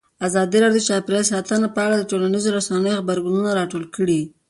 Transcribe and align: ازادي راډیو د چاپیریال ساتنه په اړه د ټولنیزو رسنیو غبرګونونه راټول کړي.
ازادي 0.27 0.57
راډیو 0.63 0.81
د 0.83 0.87
چاپیریال 0.87 1.25
ساتنه 1.33 1.67
په 1.75 1.79
اړه 1.85 1.95
د 1.97 2.03
ټولنیزو 2.11 2.49
رسنیو 2.57 2.97
غبرګونونه 2.99 3.49
راټول 3.59 3.83
کړي. 3.95 4.21